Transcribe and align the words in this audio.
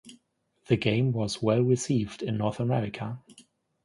The 0.65 0.77
game 0.77 1.11
was 1.11 1.43
well 1.43 1.61
received 1.61 2.23
in 2.23 2.39
North 2.39 2.59
America. 2.59 3.19